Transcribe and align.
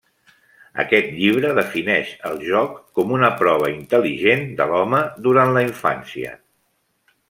Aquest 0.83 1.11
llibre 1.17 1.51
defineix 1.59 2.09
el 2.31 2.41
joc 2.47 2.81
com 3.01 3.15
una 3.19 3.31
prova 3.45 3.71
intel·ligent 3.77 4.45
de 4.63 4.71
l'home 4.75 5.07
durant 5.29 5.57
la 5.59 5.69
infància. 5.71 6.39